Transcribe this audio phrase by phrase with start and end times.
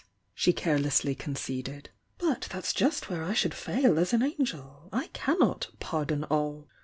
[0.33, 1.91] she carelessly conceded.
[2.17, 4.89] "But that's just where I should fail as an angel!
[4.91, 6.67] I cannot 'pardon all.'